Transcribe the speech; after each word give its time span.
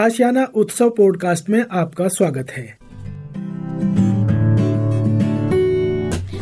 आशियाना 0.00 0.44
उत्सव 0.60 0.90
पॉडकास्ट 0.96 1.48
में 1.50 1.64
आपका 1.80 2.06
स्वागत 2.08 2.50
है। 2.50 2.64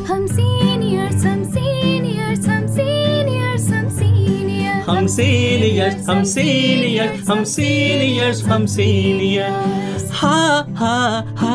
हम 0.08 0.26
सीनियर्स 0.26 1.24
हम 1.24 1.42
सीनियर्स 1.54 2.46
हम 2.48 2.66
सीनियर्स 2.76 3.68
हम 3.71 3.86
सीनियर्स 3.96 4.89
हम 4.89 5.07
सीनियर्स 5.16 6.08
हम 6.08 6.22
सीनियर्स 6.34 7.29
हम 7.30 7.43
सीनियर्स 7.54 8.43
हम 8.44 8.66
सीनियर्स 8.76 10.08
हा 10.21 10.36
हा 10.79 10.96
हा 11.43 11.54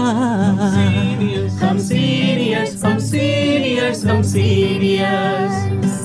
हम 1.65 1.79
सीनियर्स 1.89 2.83
हम 2.85 2.97
सीनियर्स 3.09 4.05
हम 4.05 4.21
सीनियर्स 4.33 6.04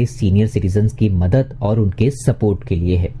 सीनियर 0.05 0.47
सिटीजन 0.47 0.87
की 0.87 1.09
मदद 1.09 1.57
और 1.61 1.79
उनके 1.79 2.09
सपोर्ट 2.09 2.67
के 2.67 2.75
लिए 2.75 2.97
है। 2.97 3.20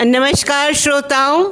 नमस्कार 0.00 0.74
श्रोताओं, 0.74 1.44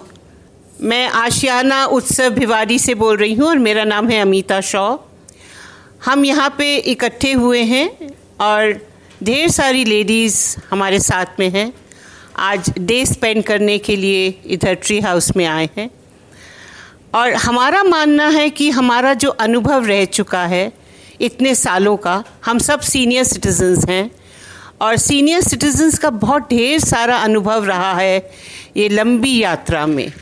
मैं 0.81 1.09
आशियाना 1.09 1.85
उत्सव 1.85 2.29
भिवाड़ी 2.31 2.79
से 2.79 2.95
बोल 2.95 3.17
रही 3.17 3.35
हूँ 3.35 3.47
और 3.49 3.59
मेरा 3.59 3.85
नाम 3.85 4.09
है 4.09 4.21
अमिता 4.21 4.61
शॉ। 4.61 4.97
हम 6.05 6.25
यहाँ 6.25 6.55
पे 6.59 6.77
इकट्ठे 6.77 7.33
हुए 7.33 7.63
हैं 7.63 8.13
और 8.41 8.73
ढेर 9.23 9.49
सारी 9.49 9.85
लेडीज़ 9.85 10.57
हमारे 10.71 11.01
साथ 11.01 11.41
में 11.41 11.49
हैं। 11.51 11.73
आज 12.37 12.73
डे 12.79 13.05
स्पेंड 13.07 13.43
करने 13.45 13.79
के 13.79 13.97
लिए 13.97 14.29
इधर 14.47 14.75
ट्री 14.75 15.01
हाउस 15.01 15.37
में 15.37 15.45
आए 15.47 15.69
हैं। 15.79 15.91
और 17.15 17.33
हमारा 17.35 17.83
मानना 17.83 18.29
है 18.29 18.49
कि 18.51 18.71
हमारा 18.71 19.15
जो 19.15 19.31
अनुभव 19.31 19.87
रह 19.87 20.05
चुका 20.05 20.45
है 20.47 20.73
इतने 21.21 21.55
सालों 21.55 21.97
का, 21.97 22.23
हम 22.45 22.59
सब 22.59 22.81
सीनियर 22.81 23.25
सिटीजन्स 23.25 23.89
हैं। 23.89 24.11
और 24.81 24.97
सीनियर 24.97 25.41
सिटीजन्स 25.41 25.99
का 25.99 26.11
बहुत 26.11 26.49
ढेर 26.51 26.79
सारा 26.81 27.17
अनुभव 27.17 27.65
रहा 27.65 27.93
है 27.95 28.31
ये 28.77 28.89
लंबी 28.89 29.39
यात्रा 29.39 29.87
में। 29.87 30.13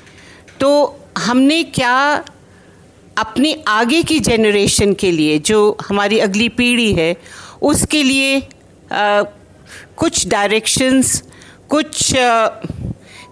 तो 0.60 1.00
हमने 1.19 1.62
क्या 1.65 2.25
अपने 3.19 3.53
आगे 3.69 4.03
की 4.03 4.19
जनरेशन 4.20 4.93
के 4.94 5.10
लिए 5.10 5.38
जो 5.38 5.76
हमारी 5.88 6.19
अगली 6.19 6.48
पीढ़ी 6.48 6.93
है 6.93 7.16
उसके 7.62 8.03
लिए 8.03 8.38
आ, 8.93 9.22
कुछ 9.97 10.26
डायरेक्शंस 10.28 11.22
कुछ 11.69 12.16
आ, 12.16 12.48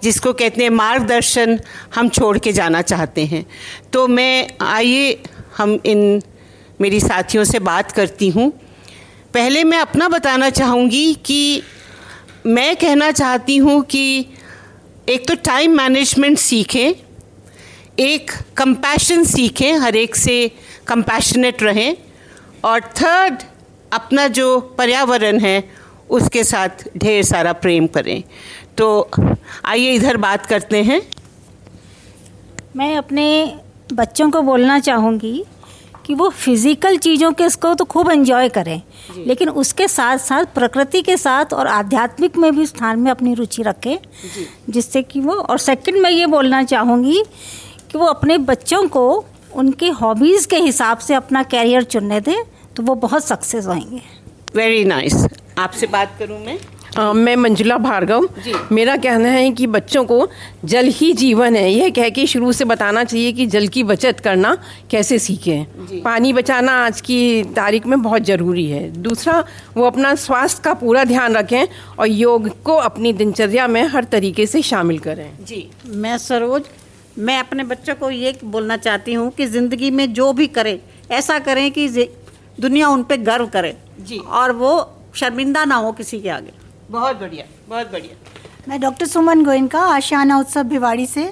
जिसको 0.02 0.32
कहते 0.32 0.62
हैं 0.62 0.70
मार्गदर्शन 0.70 1.58
हम 1.94 2.08
छोड़ 2.08 2.38
के 2.38 2.52
जाना 2.52 2.82
चाहते 2.82 3.24
हैं। 3.24 3.44
तो 3.92 4.06
मैं 4.08 4.48
आइए 4.60 5.22
हम 5.56 5.78
इन 5.86 6.22
मेरी 6.80 7.00
साथियों 7.00 7.44
से 7.44 7.58
बात 7.58 7.92
करती 7.92 8.28
हूँ। 8.28 8.52
पहले 9.34 9.62
मैं 9.64 9.78
अपना 9.78 10.08
बताना 10.08 10.48
चाहूँगी 10.50 11.14
कि 11.26 11.62
मैं 12.46 12.74
कहना 12.76 13.10
चाहती 13.10 13.56
हूँ 13.56 13.80
कि 13.82 14.26
एक 15.08 15.26
तो 15.28 15.34
टाइम 15.34 15.76
मैनेजमेंट 15.76 16.38
सीखें, 16.38 16.94
एक 17.98 18.30
कंपैशन 18.56 19.24
सीखें, 19.24 19.72
हर 19.78 19.96
एक 19.96 20.16
से 20.16 20.36
कंपैशनेट 20.86 21.62
रहें, 21.62 21.96
और 22.64 22.80
थर्ड 22.80 23.42
अपना 23.92 24.26
जो 24.28 24.60
पर्यावरण 24.78 25.38
है, 25.38 25.62
उसके 26.10 26.44
साथ 26.44 26.84
ढेर 26.96 27.22
सारा 27.24 27.52
प्रेम 27.52 27.86
करें। 27.86 28.22
तो 28.78 29.10
आइए 29.64 29.92
इधर 29.92 30.16
बात 30.16 30.46
करते 30.46 30.82
हैं। 30.82 31.00
मैं 32.76 32.96
अपने 32.96 33.26
बच्चों 33.92 34.30
को 34.30 34.42
बोलना 34.42 34.78
चाहूँगी 34.80 35.44
कि 36.06 36.14
वो 36.14 36.28
फ़िज़िकल 36.28 36.96
चीज़ों 36.98 37.32
के 37.32 37.44
इसको 37.44 37.72
तो 37.74 37.84
खूब 37.84 38.10
एंजॉय 38.10 38.48
करें। 38.48 38.80
लेकिन 39.26 39.48
उसके 39.48 39.88
साथ 39.88 40.18
साथ 40.18 40.44
प्रकृति 40.54 41.02
के 41.02 41.16
साथ 41.16 41.52
और 41.54 41.66
आध्यात्मिक 41.66 42.36
में 42.36 42.50
भी 42.56 42.66
स्थान 42.66 42.98
में 42.98 43.10
अपनी 43.10 43.34
रुचि 43.34 43.62
रखें 43.62 43.96
जिससे 44.70 45.02
कि 45.02 45.20
वो 45.20 45.34
और 45.34 45.58
सेकंड 45.58 46.02
मैं 46.02 46.10
ये 46.10 46.26
बोलना 46.26 46.62
चाहूँगी 46.64 47.22
कि 47.92 47.98
वो 47.98 48.06
अपने 48.06 48.38
बच्चों 48.38 48.86
को 48.88 49.24
उनके 49.54 49.88
हॉबीज़ 49.90 50.46
के 50.48 50.56
हिसाब 50.56 50.98
से 50.98 51.14
अपना 51.14 51.42
कैरियर 51.42 51.82
चुनने 51.84 52.20
दें 52.20 52.42
तो 52.76 52.82
वो 52.82 52.94
बहुत 52.94 53.24
सक्सेस 53.24 53.66
होंगे। 53.66 54.02
Very 54.56 54.84
nice 54.84 55.14
nice. 55.14 55.38
आपसे 55.58 55.86
बात 55.86 56.16
करूँ 56.18 56.38
मैं? 56.46 56.58
आ, 56.98 57.12
मैं 57.12 57.34
मंजुला 57.36 57.76
भार्गव। 57.78 58.28
मेरा 58.72 58.96
कहना 58.96 59.28
है 59.28 59.50
कि 59.50 59.66
बच्चों 59.66 60.04
को 60.04 60.28
जल 60.64 60.86
ही 60.88 61.12
जीवन 61.12 61.56
है। 61.56 61.70
यह 61.72 61.90
कह 61.90 62.08
के 62.08 62.26
शुरू 62.26 62.52
से 62.52 62.64
बताना 62.64 63.04
चाहिए 63.04 63.32
कि 63.32 63.46
जल 63.46 63.68
की 63.68 63.82
बचत 63.84 64.20
करना 64.20 64.56
कैसे 64.90 65.18
सीखें। 65.18 66.02
पानी 66.02 66.32
बचाना 66.32 66.72
आज 66.84 67.00
की 67.00 67.42
तारीख 67.56 67.86
में 67.86 68.00
बहुत 68.02 68.22
ज़रूरी 68.22 68.66
है। 68.66 68.88
दूसरा 69.02 69.38
वो 69.76 69.86
अपना 69.86 70.14
स्वास्थ्य 70.16 70.62
का 70.64 70.74
पूरा 70.74 71.04
ध्यान 71.04 71.36
रखें 71.36 71.66
और 71.98 72.06
योग 72.06 72.48
को 72.62 72.76
अपनी 72.82 73.12
दिनचर्या 73.12 73.66
में 73.68 73.82
हर 73.84 74.04
तरीके 74.04 74.46
से 74.46 74.62
शामिल 74.62 74.98
करें। 74.98 75.28
जी। 75.44 75.68
मैं 75.86 76.16
सरोज 76.18 76.62
मैं 77.18 77.38
अपने 77.38 77.64
बच्चों 77.64 77.94
को 77.94 78.10
ये 78.10 78.38
बोलना 78.44 78.76
चाहती 78.76 79.12
हूँ 79.14 79.30
कि 79.30 79.46
ज़िंदगी 79.46 79.90
में 79.90 80.12
जो 80.12 80.32
भी 80.32 80.46
करें 80.48 80.78
ऐसा 81.10 81.38
करें 81.38 81.70
कि 81.70 81.88
दुनिया 82.60 82.88
उन 82.88 83.02
पर 83.02 83.16
गर्व 83.22 83.46
करे। 83.46 83.76
जी। 84.00 84.18
और 84.18 84.52
वो 84.52 84.72
शर्मिंदा 85.16 85.64
ना 85.64 85.74
हो 85.74 85.92
किसी 85.92 86.20
के 86.20 86.28
आगे। 86.28 86.60
बहुत 86.90 87.20
बढ़िया 87.20 87.44
बहुत 87.68 87.92
बढ़िया। 87.92 88.16
मैं 88.68 88.80
डॉक्टर 88.80 89.06
सुमन 89.06 89.44
गोयनका 89.44 89.80
आशियाना 89.84 90.38
उत्सव 90.38 90.62
भिवाड़ी 90.62 91.06
से 91.06 91.22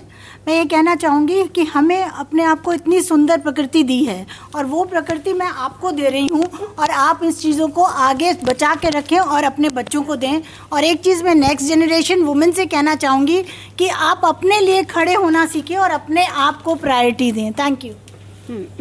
मैं 0.46 0.56
ये 0.56 0.64
कहना 0.64 0.94
चाहूँगी 0.94 1.42
कि 1.46 1.64
हमें 1.64 2.02
अपने 2.02 2.44
आप 2.44 2.62
को 2.62 2.72
इतनी 2.72 3.00
सुंदर 3.02 3.38
प्रकृति 3.38 3.82
दी 3.82 4.02
है 4.04 4.26
और 4.54 4.64
वो 4.66 4.84
प्रकृति 4.84 5.32
मैं 5.32 5.46
आपको 5.46 5.90
दे 5.92 6.08
रही 6.08 6.26
हूँ 6.26 6.44
और 6.78 6.90
आप 6.90 7.20
इस 7.24 7.40
चीज़ों 7.40 7.68
को 7.68 7.82
आगे 7.82 8.32
बचा 8.44 8.74
के 8.74 8.90
रखें 8.90 9.18
और 9.18 9.44
अपने 9.44 9.68
बच्चों 9.68 10.02
को 10.02 10.16
दें। 10.16 10.40
और 10.72 10.84
एक 10.84 11.00
चीज़ 11.00 11.22
मैं 11.24 11.34
नेक्स्ट 11.34 11.68
जनरेशन 11.68 12.22
वुमेन 12.22 12.52
से 12.52 12.66
कहना 12.66 12.94
चाहूँगी 12.96 13.42
कि 13.78 13.88
आप 13.88 14.20
अपने 14.24 14.60
लिए 14.60 14.82
खड़े 14.86 15.14
होना 15.14 15.46
सीखें 15.46 15.76
और 15.76 15.90
अपने 15.90 16.24
आप 16.24 16.62
को 16.62 16.74
प्रायोरिटी 16.76 17.30
दें। 17.32 17.52
थैंक 17.52 17.84
यू 17.84 17.94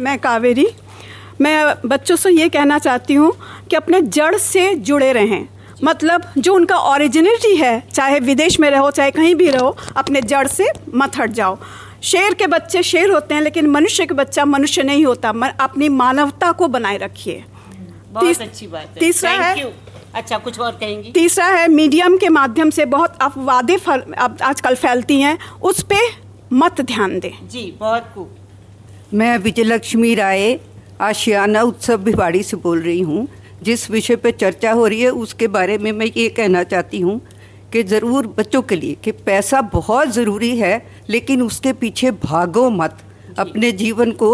मैं 0.00 0.18
कावेरी। 0.18 0.66
मैं 1.40 1.74
बच्चों 1.86 2.16
से 2.16 2.30
ये 2.30 2.48
कहना 2.48 2.78
चाहती 2.78 3.14
हूँ 3.14 3.32
कि 3.70 3.76
अपने 3.76 4.00
जड़ 4.02 4.36
से 4.38 4.74
जुड़े 4.74 5.12
रहें। 5.12 5.48
मतलब 5.84 6.22
जो 6.38 6.54
उनका 6.54 6.76
ओरिजिनिटी 6.86 7.54
है 7.56 7.82
चाहे 7.92 8.18
विदेश 8.20 8.58
में 8.60 8.70
रहो 8.70 8.90
चाहे 8.90 9.10
कहीं 9.10 9.34
भी 9.34 9.50
रहो 9.50 9.76
अपने 9.96 10.20
जड़ 10.22 10.46
से 10.48 10.66
मत 10.94 11.18
हट 11.18 11.30
जाओ। 11.32 11.58
शेर 12.02 12.34
के 12.34 12.46
बच्चे 12.46 12.82
शेर 12.82 13.10
होते 13.10 13.34
हैं 13.34 13.42
लेकिन 13.42 13.66
मनुष्य 13.70 14.06
के 14.06 14.14
बच्चा 14.14 14.44
मनुष्य 14.46 14.82
नहीं 14.82 15.04
होता। 15.06 15.30
अपनी 15.60 15.88
मानवता 15.90 16.50
को 16.52 16.68
बनाए 16.68 16.96
रखिए। 16.98 17.44
बहुत 18.12 18.40
अच्छी 18.42 18.66
बात 18.66 18.82
है। 18.82 19.00
तीसरा 19.00 19.30
है 19.32 19.72
अच्छा 20.14 20.38
कुछ 20.38 20.58
और 20.60 20.72
कहेंगी? 20.72 21.10
तीसरा 21.12 21.46
है 21.46 21.66
मीडियम 21.68 22.16
के 22.18 22.28
माध्यम 22.28 22.70
से 22.70 22.84
बहुत 22.86 23.18
अफवादें 23.22 23.76
आजकल 24.42 24.74
फैलती 24.76 25.20
हैं 25.20 25.38
उस 25.62 25.82
पर 25.82 26.08
मत 26.52 26.80
ध्यान 26.82 27.18
दें। 27.20 27.48
जी 27.48 27.70
बहुत 27.80 28.10
खूब। 28.14 28.36
मैं 29.14 29.36
विजयलक्ष्मी 29.38 30.14
राय 30.14 30.58
आशियाना 31.00 31.62
उत्सव 31.62 31.96
भिवाड़ी 31.98 32.42
से 32.42 32.56
बोल 32.56 32.80
रही 32.82 33.00
हूँ। 33.00 33.26
जिस 33.62 33.90
विषय 33.90 34.16
पर 34.16 34.30
चर्चा 34.32 34.72
हो 34.72 34.86
रही 34.86 35.00
है 35.00 35.10
उसके 35.18 35.48
बारे 35.48 35.76
में 35.78 35.90
मैं 35.92 36.06
ये 36.06 36.28
कहना 36.30 36.62
चाहती 36.64 37.00
हूँ 37.00 37.20
कि 37.72 37.82
ज़रूर 37.84 38.26
बच्चों 38.38 38.62
के 38.62 38.76
लिए 38.76 38.96
कि 39.04 39.12
पैसा 39.26 39.60
बहुत 39.72 40.08
ज़रूरी 40.12 40.56
है 40.58 40.74
लेकिन 41.10 41.42
उसके 41.42 41.72
पीछे 41.74 42.10
भागो 42.24 42.68
मत। 42.70 42.96
अपने 43.38 43.70
जीवन 43.72 44.12
को 44.12 44.32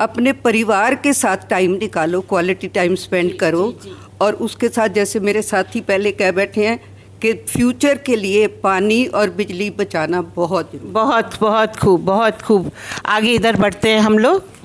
अपने 0.00 0.32
परिवार 0.34 0.94
के 0.96 1.12
साथ 1.12 1.48
टाइम 1.50 1.72
निकालो 1.72 2.20
क्वालिटी 2.28 2.68
टाइम 2.68 2.94
स्पेंड 2.96 3.32
करो। 3.38 3.72
और 4.20 4.34
उसके 4.44 4.68
साथ 4.68 4.88
जैसे 4.90 5.20
मेरे 5.20 5.42
साथी 5.42 5.80
पहले 5.80 6.12
कह 6.12 6.32
बैठे 6.32 6.66
हैं 6.66 6.78
कि 7.22 7.32
फ्यूचर 7.48 7.98
के 8.06 8.16
लिए 8.16 8.46
पानी 8.62 9.04
और 9.06 9.30
बिजली 9.30 9.70
बचाना 9.78 10.20
बहुत 10.36 10.70
बहुत 10.76 11.38
बहुत 11.40 11.76
खूब 11.76 12.04
बहुत 12.04 12.42
खूब। 12.42 12.70
आगे 13.06 13.32
इधर 13.32 13.56
बढ़ते 13.56 13.90
हैं 13.90 14.00
हम 14.00 14.18
लोग। 14.18 14.57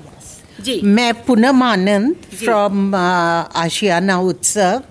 जी 0.65 0.79
मैं 0.95 1.13
पूनम 1.25 1.63
आनंद 1.63 2.15
फ्रॉम 2.39 2.95
आशियाना 2.95 4.19
उत्सव 4.29 4.81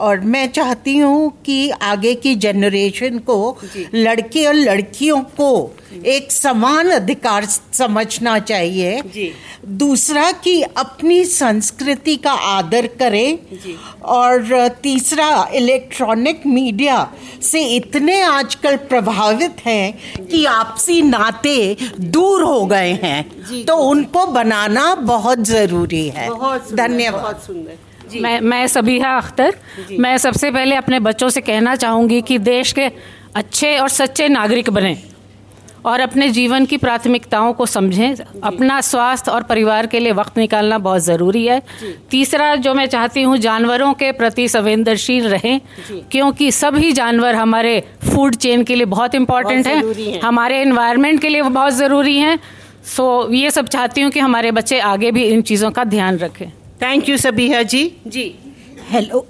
और 0.00 0.20
मैं 0.20 0.46
चाहती 0.52 0.96
हूँ 0.98 1.30
कि 1.46 1.70
आगे 1.70 2.14
की 2.14 2.34
जनरेशन 2.34 3.18
को 3.18 3.58
लड़के 3.94 4.46
और 4.46 4.54
लड़कियों 4.54 5.20
को 5.40 5.70
एक 6.06 6.32
समान 6.32 6.90
अधिकार 6.90 7.44
समझना 7.72 8.38
चाहिए। 8.38 9.00
दूसरा 9.68 10.30
कि 10.32 10.62
अपनी 10.62 11.24
संस्कृति 11.24 12.16
का 12.16 12.32
आदर 12.32 12.86
करें। 12.86 13.38
और 14.02 14.68
तीसरा 14.82 15.48
इलेक्ट्रॉनिक 15.54 16.46
मीडिया 16.46 17.08
से 17.42 17.64
इतने 17.76 18.20
आजकल 18.22 18.76
प्रभावित 18.76 19.56
हैं 19.66 20.26
कि 20.26 20.44
आपसी 20.44 21.02
नाते 21.02 21.76
दूर 22.00 22.42
हो 22.42 22.64
गए 22.66 22.92
हैं। 23.02 23.64
तो 23.64 23.76
उनको 23.76 24.26
बनाना 24.26 24.94
बहुत 24.94 25.38
ज़रूरी 25.44 26.08
है। 26.08 26.28
धन्यवाद। 26.76 27.40
सुंदर। 27.46 27.87
मैं 28.14 28.40
मैं 28.40 28.66
सबिहा 28.66 29.16
अख्तर। 29.16 29.54
मैं 30.00 30.16
सबसे 30.18 30.50
पहले 30.50 30.76
अपने 30.76 31.00
बच्चों 31.00 31.28
से 31.28 31.40
कहना 31.40 31.76
चाहूँगी 31.76 32.20
कि 32.22 32.38
देश 32.38 32.72
के 32.72 32.90
अच्छे 33.36 33.76
और 33.78 33.88
सच्चे 33.88 34.28
नागरिक 34.28 34.70
बने 34.70 34.96
और 35.84 36.00
अपने 36.00 36.28
जीवन 36.28 36.64
की 36.66 36.76
प्राथमिकताओं 36.76 37.52
को 37.52 37.66
समझें। 37.66 38.14
अपना 38.42 38.80
स्वास्थ्य 38.80 39.30
और 39.30 39.42
परिवार 39.42 39.86
के 39.86 40.00
लिए 40.00 40.12
वक्त 40.12 40.38
निकालना 40.38 40.78
बहुत 40.78 41.02
ज़रूरी 41.02 41.44
है। 41.46 41.62
तीसरा 42.10 42.54
जो 42.56 42.74
मैं 42.74 42.86
चाहती 42.86 43.22
हूँ 43.22 43.36
जानवरों 43.38 43.92
के 43.94 44.10
प्रति 44.12 44.48
संवेदनशील 44.48 45.28
रहें 45.28 45.60
क्योंकि 46.10 46.50
सभी 46.52 46.92
जानवर 46.92 47.34
हमारे 47.34 47.80
फ़ूड 48.04 48.34
चेन 48.34 48.64
के 48.64 48.74
लिए 48.74 48.86
बहुत 48.86 49.14
इंपॉर्टेंट 49.14 49.66
हैं। 49.66 49.82
हैं। 49.94 50.20
हमारे 50.20 50.62
इन्वायरमेंट 50.62 51.20
के 51.20 51.28
लिए 51.28 51.42
बहुत 51.42 51.72
ज़रूरी 51.72 52.16
हैं। 52.18 52.38
सो 52.96 53.32
ये 53.32 53.50
सब 53.50 53.68
चाहती 53.68 54.00
हूँ 54.00 54.10
कि 54.10 54.20
हमारे 54.20 54.50
बच्चे 54.50 54.78
आगे 54.80 55.10
भी 55.10 55.24
इन 55.24 55.42
चीज़ों 55.42 55.70
का 55.70 55.84
ध्यान 55.84 56.18
रखें। 56.18 56.50
थैंक 56.80 57.08
यू 57.08 57.16
सबिहा 57.16 57.62
जी 57.62 57.80
जी। 58.06 58.24
हेलो 58.90 59.24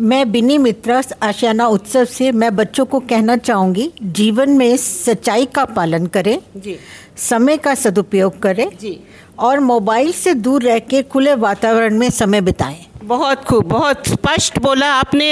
मैं 0.00 0.30
बिनी 0.32 0.58
मित्रा 0.58 1.00
आशियाना 1.22 1.66
उत्सव 1.66 2.04
से 2.04 2.30
मैं 2.32 2.54
बच्चों 2.56 2.84
को 2.84 3.00
कहना 3.02 3.36
चाहूँगी 3.36 3.90
जीवन 4.02 4.50
में 4.50 4.76
सच्चाई 4.76 5.46
का 5.46 5.64
पालन 5.64 6.06
करें 6.06 6.38
जी। 6.56 6.76
समय 7.20 7.56
का 7.56 7.74
सदुपयोग 7.74 8.38
करें 8.38 8.68
जी। 8.80 8.98
और 9.38 9.60
मोबाइल 9.60 10.12
से 10.12 10.34
दूर 10.34 10.62
रह 10.62 10.78
के 10.78 11.02
खुले 11.02 11.34
वातावरण 11.34 11.98
में 11.98 12.08
समय 12.10 12.40
बिताएँ। 12.40 12.78
बहुत 13.04 13.44
खूब 13.44 13.64
बहुत 13.64 14.08
स्पष्ट 14.08 14.58
बोला 14.58 14.92
आपने 14.94 15.28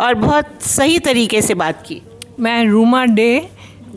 और 0.00 0.14
बहुत 0.14 0.62
सही 0.62 0.98
तरीके 0.98 1.42
से 1.42 1.54
बात 1.54 1.82
की। 1.86 2.00
मैं 2.40 2.64
रूमा 2.66 3.04
डे 3.04 3.48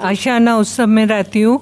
आशाना 0.02 0.58
उत्सव 0.58 0.88
में 0.88 1.06
रहती 1.06 1.42
हूँ। 1.42 1.62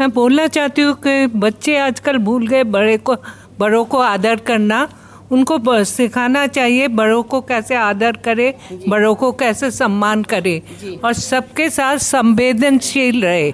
मैं 0.00 0.10
बोलना 0.10 0.46
चाहती 0.46 0.82
हूँ 0.82 0.94
कि 1.06 1.26
बच्चे 1.38 1.76
आजकल 1.78 2.18
भूल 2.18 2.46
गए 2.46 2.64
बड़े 2.66 2.96
को 2.98 3.16
बड़ों 3.60 3.84
को 3.84 3.98
आदर 3.98 4.36
करना 4.46 4.88
उनको 5.32 5.82
सिखाना 5.84 6.46
चाहिए 6.46 6.88
बड़ों 6.88 7.22
को 7.22 7.40
कैसे 7.40 7.74
आदर 7.74 8.16
करे 8.16 8.54
बड़ों 8.88 9.14
को 9.14 9.30
कैसे 9.32 9.70
सम्मान 9.70 10.22
करे 10.24 10.60
और 11.04 11.12
सबके 11.12 11.68
साथ 11.70 11.98
संवेदनशील 11.98 13.22
रहे। 13.24 13.52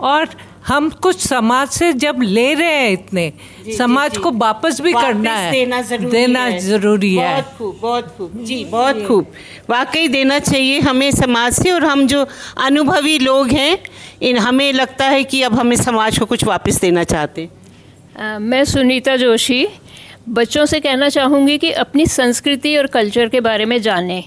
और 0.00 0.28
हम 0.66 0.88
कुछ 1.02 1.20
समाज 1.20 1.68
से 1.68 1.92
जब 1.92 2.20
ले 2.22 2.52
रहे 2.54 2.72
हैं 2.72 2.90
इतने 2.90 3.32
जी, 3.64 3.72
समाज 3.72 4.12
जी, 4.14 4.20
को 4.20 4.30
वापस 4.30 4.80
भी 4.80 4.92
वापस 4.92 5.06
करना 5.06 5.32
है। 5.32 5.50
देना 5.52 5.80
ज़रूरी 5.82 6.10
देना 6.10 6.40
है। 6.40 6.58
ज़रूरी 6.58 7.14
है। 7.14 7.30
बहुत 7.32 7.54
खूब 7.58 7.78
बहुत 7.82 8.14
खूब। 8.18 8.32
जी 8.44 8.64
बहुत 8.64 9.04
खूब। 9.06 9.32
वाकई 9.70 10.08
देना 10.08 10.38
चाहिए 10.38 10.80
हमें 10.80 11.10
समाज 11.10 11.52
से 11.52 11.70
और 11.70 11.84
हम 11.84 12.06
जो 12.06 12.26
अनुभवी 12.58 13.18
लोग 13.18 13.48
हैं 13.48 13.78
इन 14.22 14.38
हमें 14.38 14.72
लगता 14.72 15.06
है 15.06 15.24
कि 15.24 15.42
अब 15.42 15.54
हमें 15.54 15.76
समाज 15.76 16.18
को 16.18 16.24
कुछ 16.26 16.44
वापस 16.44 16.80
देना 16.80 17.04
चाहते 17.04 17.42
हैं। 17.42 17.50
मैं 18.20 18.64
सुनीता 18.64 19.16
जोशी 19.16 19.66
बच्चों 20.28 20.64
से 20.66 20.78
कहना 20.80 21.08
चाहूँगी 21.08 21.56
कि 21.58 21.70
अपनी 21.72 22.06
संस्कृति 22.06 22.76
और 22.76 22.86
कल्चर 22.86 23.28
के 23.28 23.40
बारे 23.40 23.64
में 23.64 23.80
जानें। 23.82 24.22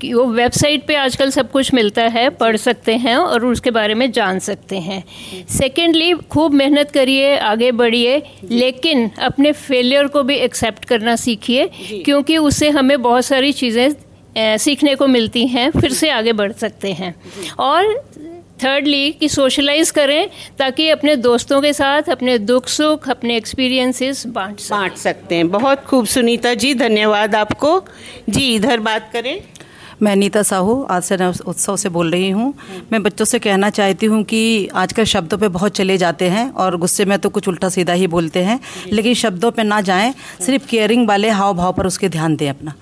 कि 0.00 0.12
वो 0.14 0.24
वेबसाइट 0.26 0.86
पे 0.86 0.94
आजकल 0.96 1.30
सब 1.30 1.50
कुछ 1.50 1.72
मिलता 1.74 2.02
है 2.02 2.28
पढ़ 2.30 2.56
सकते 2.56 2.96
हैं 2.96 3.16
और 3.16 3.44
उसके 3.46 3.70
बारे 3.70 3.94
में 3.94 4.10
जान 4.12 4.38
सकते 4.38 4.78
हैं। 4.78 5.02
सेकेंडली 5.58 6.12
खूब 6.30 6.52
मेहनत 6.52 6.90
करिए 6.90 7.36
आगे 7.38 7.70
बढ़िए 7.72 8.22
लेकिन 8.50 9.08
अपने 9.22 9.52
फेलियर 9.52 10.06
को 10.06 10.22
भी 10.22 10.36
एक्सेप्ट 10.36 10.84
करना 10.84 11.16
सीखिए 11.16 11.66
क्योंकि 12.04 12.36
उससे 12.36 12.70
हमें 12.70 13.00
बहुत 13.02 13.24
सारी 13.24 13.52
चीज़ें 13.52 14.56
सीखने 14.58 14.94
को 14.94 15.06
मिलती 15.06 15.46
हैं 15.46 15.70
फिर 15.70 15.92
से 15.92 16.10
आगे 16.10 16.32
बढ़ 16.32 16.52
सकते 16.52 16.92
हैं। 16.92 17.14
और 17.58 17.94
थर्डली 18.64 19.10
कि 19.12 19.28
सोशलाइज 19.28 19.90
करें 19.90 20.28
ताकि 20.58 20.88
अपने 20.90 21.16
दोस्तों 21.16 21.60
के 21.62 21.72
साथ 21.72 22.08
अपने 22.10 22.38
दुख 22.40 22.68
सुख 22.68 23.08
अपने 23.10 23.36
एक्सपीरियंसेस 23.36 24.26
बांट 24.26 24.60
बांट 24.70 24.96
सकते 24.98 25.34
हैं। 25.34 25.48
बहुत 25.50 25.84
खूब 25.84 26.06
सुनीता 26.06 26.54
जी 26.54 26.74
धन्यवाद 26.74 27.34
आपको। 27.34 27.80
जी 28.28 28.54
इधर 28.54 28.80
बात 28.80 29.10
करें। 29.12 29.40
मैं 30.02 30.14
नीता 30.16 30.42
साहू 30.42 30.82
आज 30.90 31.02
से 31.02 31.16
उत्सव 31.42 31.76
से 31.76 31.88
बोल 31.88 32.10
रही 32.10 32.30
हूँ। 32.30 32.52
मैं 32.92 33.02
बच्चों 33.02 33.24
से 33.24 33.38
कहना 33.38 33.70
चाहती 33.70 34.06
हूँ 34.06 34.22
कि 34.24 34.40
आजकल 34.74 35.04
शब्दों 35.04 35.38
पे 35.38 35.48
बहुत 35.48 35.76
चले 35.76 35.96
जाते 35.98 36.28
हैं 36.28 36.50
और 36.52 36.76
गुस्से 36.76 37.04
में 37.04 37.18
तो 37.18 37.28
कुछ 37.28 37.48
उल्टा 37.48 37.68
सीधा 37.68 37.92
ही 37.92 38.06
बोलते 38.06 38.42
हैं 38.44 38.58
लेकिन 38.92 39.14
शब्दों 39.14 39.50
पे 39.50 39.62
ना 39.62 39.80
जाएँ 39.80 40.14
सिर्फ़ 40.40 40.66
केयरिंग 40.66 41.06
वाले 41.08 41.28
हाव 41.30 41.54
भाव 41.54 41.72
पर 41.72 41.86
उसके 41.86 42.08
ध्यान 42.08 42.36
दें 42.36 42.48
अपना। 42.50 42.74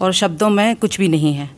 और 0.00 0.12
शब्दों 0.12 0.48
में 0.50 0.76
कुछ 0.76 0.98
भी 0.98 1.08
नहीं 1.08 1.32
है। 1.34 1.50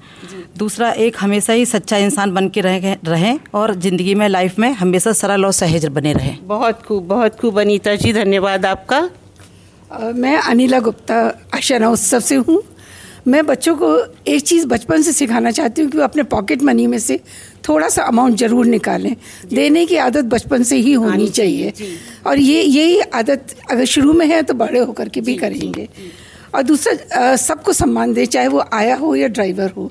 दूसरा 0.58 0.90
एक 0.98 1.16
हमेशा 1.20 1.52
ही 1.52 1.64
सच्चा 1.66 1.96
इंसान 1.98 2.32
बन 2.34 2.48
के 2.48 2.60
रहे 2.60 2.94
रहें 3.06 3.38
और 3.54 3.74
ज़िंदगी 3.76 4.14
में 4.14 4.28
लाइफ 4.28 4.58
में 4.58 4.70
हमेशा 4.74 5.12
सरल 5.14 5.44
और 5.44 5.52
सहज 5.54 5.86
बने 5.88 6.12
रहें। 6.12 6.36
बहुत 6.46 6.82
खूब 6.82 7.06
बहुत 7.08 7.40
खूब 7.40 7.60
अनीता 7.60 7.94
जी 7.96 8.12
धन्यवाद 8.12 8.66
आपका। 8.66 9.00
मैं 10.14 10.36
अनिला 10.38 10.78
गुप्ता 10.80 11.20
आशाना 11.54 11.88
उत्सव 11.90 12.20
से 12.20 12.34
हूँ। 12.36 12.62
मैं 13.26 13.44
बच्चों 13.46 13.74
को 13.76 13.88
एक 14.28 14.42
चीज़ 14.42 14.66
बचपन 14.66 15.02
से 15.02 15.12
सिखाना 15.12 15.50
चाहती 15.50 15.82
हूँ 15.82 15.90
कि 15.90 15.98
वो 15.98 16.04
अपने 16.04 16.22
पॉकेट 16.24 16.62
मनी 16.62 16.86
में 16.86 16.98
से 16.98 17.18
थोड़ा 17.68 17.88
सा 17.88 18.02
अमाउंट 18.04 18.36
ज़रूर 18.38 18.66
निकालें। 18.66 19.14
देने 19.52 19.84
की 19.86 19.96
आदत 19.98 20.24
बचपन 20.26 20.62
से 20.62 20.76
ही 20.76 20.92
होनी 20.94 21.28
चाहिए 21.28 21.72
और 22.26 22.38
ये 22.38 22.62
यही 22.62 23.00
आदत 23.00 23.54
अगर 23.70 23.84
शुरू 23.86 24.12
में 24.12 24.26
है 24.26 24.42
तो 24.42 24.54
बड़े 24.54 24.78
होकर 24.80 25.08
के 25.08 25.20
भी 25.20 25.34
करेंगे। 25.36 25.88
और 26.56 26.62
दूसरा 26.62 27.34
सबको 27.36 27.72
सम्मान 27.72 28.12
दे 28.14 28.26
चाहे 28.26 28.48
वो 28.48 28.64
आया 28.72 28.96
हो 28.96 29.14
या 29.16 29.28
ड्राइवर 29.28 29.70
हो। 29.76 29.90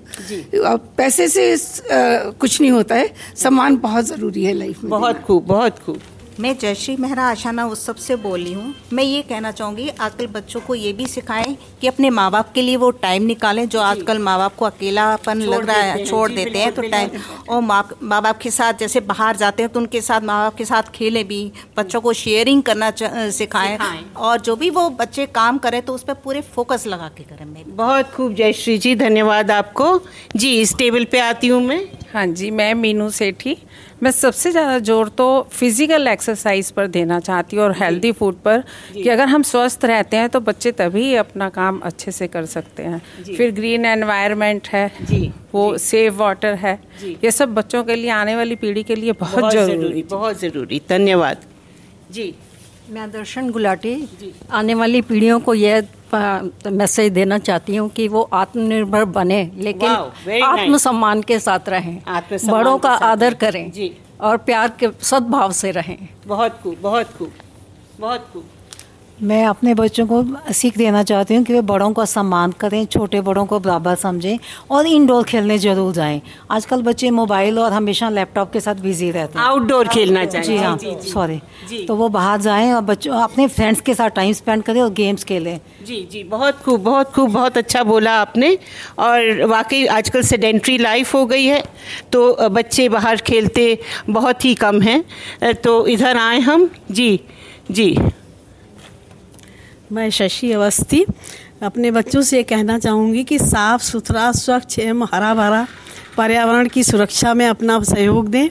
पैसे 0.98 1.28
से 1.28 1.54
आ, 1.54 2.30
कुछ 2.40 2.60
नहीं 2.62 2.72
होता 2.72 2.96
है। 2.96 3.14
सम्मान 3.44 3.78
बहुत 3.78 4.06
ज़रूरी 4.06 4.44
है 4.44 4.54
लाइफ 4.54 4.84
में। 4.84 4.90
बहुत 4.90 5.22
खूब 5.22 5.46
बहुत 5.48 5.80
खूब। 5.80 6.02
मैं 6.40 6.58
जयश्री 6.60 6.96
मेहरा 7.00 7.24
आशाना 7.24 7.66
उत्सव 7.66 7.94
से 8.00 8.16
बोल 8.16 8.44
रही 8.44 8.54
हूँ। 8.54 8.74
मैं 8.94 9.04
ये 9.04 9.22
कहना 9.22 9.52
चाहूँगी 9.52 9.88
आजकल 9.90 10.28
बच्चों 10.30 10.62
को 10.62 10.76
ये 10.76 10.92
भी 10.94 11.06
सिखाएँ 11.08 11.56
कि 11.82 11.88
अपने 11.88 12.10
माँ 12.10 12.30
बाप 12.32 12.52
के 12.54 12.62
लिए 12.62 12.76
वो 12.78 12.90
टाइम 12.98 13.24
निकालें 13.24 13.68
जो 13.70 13.80
आजकल 13.82 14.20
माँ 14.20 14.38
बाप 14.40 14.56
को 14.56 14.66
अकेलापन 14.66 15.42
लग 15.42 15.66
रहा 15.70 15.78
है 15.78 16.06
छोड़ 16.06 16.30
देते 16.32 16.60
हैं 16.60 16.72
तो 16.76 16.82
टाइम 16.82 17.10
और 17.50 17.62
माँ 17.62 17.88
माँ 18.04 18.22
बाप 18.22 18.38
के 18.38 18.52
साथ 18.52 18.74
जैसे 18.80 19.00
बाहर 19.04 19.36
जाते 19.36 19.64
हैं 19.64 19.72
तो 19.72 19.80
उनके 19.80 20.02
साथ 20.02 20.22
माँ 20.22 20.42
बाप 20.44 20.56
के 20.56 20.66
साथ 20.66 20.92
खेलें 20.96 21.24
भी 21.28 21.52
बच्चों 21.78 22.02
को 22.02 22.14
शेयरिंग 22.16 22.64
करना 22.64 22.92
सिखाएँ। 23.32 23.78
और 24.18 24.42
जो 24.42 24.56
भी 24.56 24.70
वो 24.70 24.90
बच्चे 25.00 25.26
काम 25.36 25.58
करें 25.58 25.82
तो 25.82 25.94
उस 25.94 26.04
पर 26.04 26.14
पूरे 26.24 26.42
फोकस 26.56 26.86
लगा 26.88 27.08
के 27.18 27.24
करें। 27.24 27.46
मैं 27.46 27.64
बहुत 27.76 28.12
खूब 28.12 28.34
जयश्री 28.36 28.78
जी 28.78 28.96
धन्यवाद 28.96 29.52
आपको। 29.52 30.00
जी 30.36 30.60
इस 30.62 30.76
टेबल 30.78 31.06
पर 31.06 31.20
आती 31.20 31.48
हूँ 31.48 31.62
मैं। 31.64 31.84
हाँ 32.14 32.26
जी 32.28 32.52
मैं 32.52 32.74
मीनू 32.76 33.10
सेठी। 33.12 33.58
मैं 34.04 34.12
सबसे 34.12 34.52
ज़्यादा 34.52 34.78
ज़ोर 34.80 35.10
तो 35.10 35.26
फ़िज़िकल 35.52 36.08
एक्सरसाइज 36.08 36.72
पर 36.72 36.88
देना 36.88 37.20
चाहती 37.20 37.56
हूँ 37.56 37.64
और 37.66 37.76
हेल्दी 37.78 38.12
फ़ूड 38.12 38.36
पर 38.46 38.64
कि 38.94 39.08
अगर 39.10 39.28
हम 39.28 39.44
स्वस्थ 39.44 39.86
रहते 39.86 40.18
हैं 40.18 40.30
तो 40.30 40.40
बच्चे 40.40 40.72
तभी 40.72 41.14
अपना 41.16 41.50
काम 41.50 41.80
अच्छे 41.84 42.12
से 42.12 42.28
कर 42.28 42.46
सकते 42.46 42.84
हैं। 42.84 43.02
फिर 43.28 43.52
ग्रीन 43.52 43.86
एनवायरनमेंट 43.86 44.68
है 44.68 44.90
जी। 45.02 45.32
वो 45.54 45.78
सेव 45.78 46.18
वाटर 46.20 46.54
है। 46.56 46.80
ये 47.24 47.32
सब 47.32 47.54
बच्चों 47.54 47.84
के 47.84 47.96
लिए 47.96 48.10
आने 48.12 48.36
वाली 48.36 48.56
पीढ़ी 48.56 48.84
के 48.84 48.96
लिए 48.96 49.12
बहुत, 49.14 49.52
ज़रूरी 49.54 50.04
बहुत 50.04 50.40
ज़रूरी। 50.40 50.82
धन्यवाद। 50.90 51.46
जी। 52.12 52.34
मैं 52.90 53.10
दर्शन 53.12 53.50
गुलाटी 53.52 53.94
आने 54.52 54.74
वाली 54.74 55.02
पीढ़ियों 55.02 55.40
को 55.40 55.54
यह 55.54 55.88
मैसेज 56.72 57.12
देना 57.14 57.38
चाहती 57.38 57.76
हूँ 57.76 57.90
कि 57.90 58.08
वो 58.08 58.22
आत्मनिर्भर 58.34 59.06
बने 59.06 59.44
लेकिन 59.58 59.90
nice. 59.90 60.44
आत्मसम्मान 60.44 61.22
के 61.22 61.40
साथ 61.40 61.70
रहें 61.70 62.02
बड़ों 62.48 62.78
का 62.80 62.92
आदर 63.04 63.34
करें 63.34 63.72
जी। 63.72 63.92
और 64.22 64.38
प्यार 64.38 64.76
के 64.80 64.90
सद्भाव 65.02 65.52
से 65.52 65.72
रहें। 65.72 65.98
बहुत 66.28 66.60
खूब 66.64 66.78
बहुत 66.82 67.18
खूब 67.18 67.32
बहुत 68.00 68.30
खूब। 68.34 68.50
मैं 69.18 69.46
अपने 69.46 69.74
बच्चों 69.74 70.06
को 70.08 70.24
सीख 70.54 70.78
देना 70.78 71.02
चाहती 71.04 71.36
हूँ 71.36 71.44
कि 71.46 71.54
वे 71.54 71.60
बड़ों 71.64 71.92
का 71.94 72.06
सम्मान 72.06 72.52
करें 72.52 72.86
छोटे 72.86 73.20
बड़ों 73.22 73.46
को 73.46 73.60
बराबर 73.60 73.96
समझें 73.96 74.38
और 74.72 74.88
इंडोर 74.88 75.24
खेलने 75.24 75.58
ज़रूर 75.58 75.94
जाएँ। 75.94 76.22
आजकल 76.52 76.82
बच्चे 76.82 77.12
मोबाइल 77.12 77.60
और 77.60 77.74
हमेशा 77.74 78.10
लैपटॉप 78.10 78.52
के 78.54 78.60
साथ 78.60 78.76
बिज़ी 78.76 79.12
रहते 79.12 79.40
हैं। 79.40 79.46
आउटडोर 79.46 79.88
खेलना 79.88 80.24
चाहिए। 80.26 80.48
जी 80.48 80.58
हाँ 80.58 80.76
जी, 80.78 80.96
जी। 80.96 81.10
सॉरी 81.10 81.86
तो 81.88 81.96
वो 81.96 82.10
बाहर 82.10 82.42
जाएँ 82.42 82.72
और 82.74 82.82
बच्चों 82.82 83.14
अपने 83.14 83.48
फ्रेंड्स 83.48 83.82
के 83.82 83.94
साथ 83.94 84.10
टाइम 84.10 84.34
स्पेंड 84.34 84.64
करें 84.64 84.82
और 84.82 84.90
गेम्स 84.94 85.24
खेलें। 85.24 85.60
जी 85.86 86.02
जी। 86.12 86.24
बहुत 86.26 86.60
खूब 86.66 86.84
बहुत 86.84 87.12
खूब 87.14 87.32
बहुत 87.32 87.58
अच्छा 87.58 87.84
बोला 87.84 88.20
आपने। 88.22 88.58
और 89.00 89.46
वाकई 89.46 89.86
आजकल 89.88 90.22
सेडेंट्री 90.24 90.78
लाइफ 90.78 91.14
हो 91.16 91.26
गई 91.26 91.46
है 91.46 91.64
तो 92.12 92.50
बच्चे 92.50 92.90
बाहर 92.90 93.22
खेलते 93.24 93.78
बहुत 94.12 94.46
ही 94.46 94.54
कम 94.58 94.82
हैं। 94.82 95.54
तो 95.56 95.86
इधर 95.88 96.18
आए 96.18 96.40
हम। 96.42 96.70
जी 96.92 97.20
जी। 97.72 97.96
मैं 99.92 100.10
शशि 100.10 100.52
अवस्थी 100.52 101.06
अपने 101.64 101.92
बच्चों 101.92 102.22
से 102.22 102.44
कहना 102.44 102.78
चाहूँगी 102.80 103.24
कि 103.24 103.40
साफ़ 103.40 103.82
सुथरा 103.84 104.32
स्वच्छ 104.32 104.80
एवं 104.80 105.08
हरा 105.14 105.34
भरा 105.36 105.66
पर्यावरण 106.18 106.68
की 106.68 106.84
सुरक्षा 106.84 107.34
में 107.34 107.46
अपना 107.46 107.80
सहयोग 107.84 108.28
दें। 108.30 108.50